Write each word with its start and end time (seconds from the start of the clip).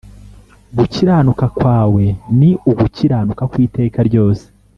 Gukiranuka 0.77 1.45
kwawe 1.57 2.03
ni 2.39 2.49
ugukiranuka 2.69 3.43
kw’iteka 3.51 3.99
ryose 4.09 4.45